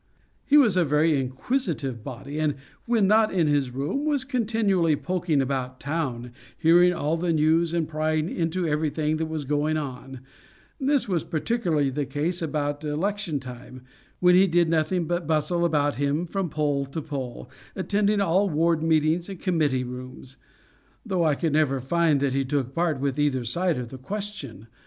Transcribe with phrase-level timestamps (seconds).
[0.47, 2.55] He was a very inquisitive body, and
[2.85, 7.87] when not in his room was continually poking about town, hearing all the news, and
[7.87, 10.21] prying into everything that was going on;
[10.79, 13.83] this was particularly the case about election time,
[14.19, 18.81] when he did nothing but bustle about him from poll to poll, attending all ward
[18.81, 20.35] meetings and committee rooms;
[21.05, 24.65] though I could never find that he took part with either side of the question.